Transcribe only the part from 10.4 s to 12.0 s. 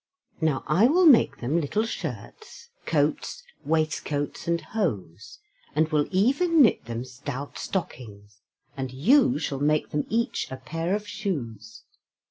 a pair of shoes."